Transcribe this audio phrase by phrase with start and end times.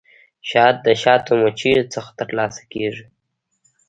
[0.49, 3.05] شات د شاتو مچیو څخه ترلاسه کیږي